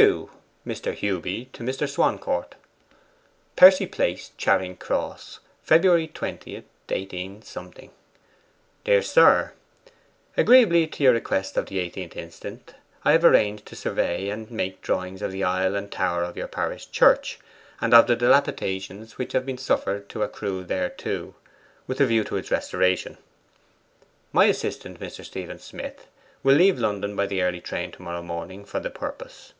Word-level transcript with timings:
2. 0.00 0.30
MR. 0.64 0.94
HEWBY 0.96 1.46
TO 1.52 1.64
MR. 1.64 1.88
SWANCOURT. 1.88 2.54
"PERCY 3.56 3.84
PLACE, 3.86 4.30
CHARING 4.36 4.76
CROSS, 4.76 5.40
Feb. 5.66 6.12
20, 6.14 6.62
18. 6.88 7.42
'DEAR 8.84 9.02
SIR, 9.02 9.52
Agreeably 10.36 10.86
to 10.86 11.02
your 11.02 11.12
request 11.12 11.56
of 11.56 11.66
the 11.66 11.78
18th 11.78 12.14
instant, 12.14 12.74
I 13.04 13.10
have 13.10 13.24
arranged 13.24 13.66
to 13.66 13.74
survey 13.74 14.28
and 14.28 14.48
make 14.52 14.82
drawings 14.82 15.20
of 15.20 15.32
the 15.32 15.42
aisle 15.42 15.74
and 15.74 15.90
tower 15.90 16.22
of 16.22 16.36
your 16.36 16.46
parish 16.46 16.88
church, 16.92 17.40
and 17.80 17.92
of 17.92 18.06
the 18.06 18.14
dilapidations 18.14 19.18
which 19.18 19.32
have 19.32 19.44
been 19.46 19.58
suffered 19.58 20.08
to 20.10 20.22
accrue 20.22 20.62
thereto, 20.64 21.34
with 21.88 22.00
a 22.00 22.06
view 22.06 22.22
to 22.22 22.36
its 22.36 22.52
restoration. 22.52 23.18
'My 24.32 24.44
assistant, 24.44 25.00
Mr. 25.00 25.24
Stephen 25.24 25.58
Smith, 25.58 26.06
will 26.44 26.54
leave 26.54 26.78
London 26.78 27.16
by 27.16 27.26
the 27.26 27.42
early 27.42 27.60
train 27.60 27.90
to 27.90 28.02
morrow 28.02 28.22
morning 28.22 28.64
for 28.64 28.78
the 28.78 28.90
purpose. 28.90 29.54